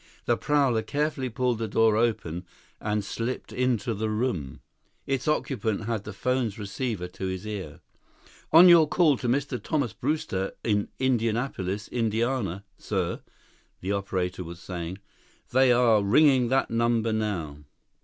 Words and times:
The 0.25 0.35
prowler 0.35 0.81
carefully 0.81 1.29
pulled 1.29 1.59
the 1.59 1.67
door 1.67 1.95
open 1.95 2.43
and 2.79 3.05
slipped 3.05 3.53
into 3.53 3.93
the 3.93 4.09
room. 4.09 4.61
Its 5.05 5.27
occupant 5.27 5.83
had 5.85 6.05
the 6.05 6.11
phone's 6.11 6.57
receiver 6.57 7.07
to 7.09 7.27
his 7.27 7.45
ear. 7.45 7.81
"On 8.51 8.67
your 8.67 8.87
call 8.87 9.15
to 9.17 9.27
Mr. 9.27 9.61
Thomas 9.61 9.93
Brewster 9.93 10.53
in 10.63 10.87
Indianapolis, 10.97 11.87
Indiana, 11.89 12.63
sir," 12.79 13.21
the 13.81 13.91
operator 13.91 14.43
was 14.43 14.59
saying, 14.59 14.97
"they 15.51 15.71
are 15.71 16.01
ringing 16.01 16.47
that 16.47 16.71
number 16.71 17.13
now." 17.13 17.59